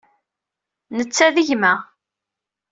Netta 0.97 1.27
d 1.35 1.37
gma. 1.47 1.73